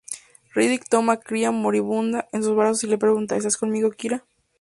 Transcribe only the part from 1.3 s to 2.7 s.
moribunda en sus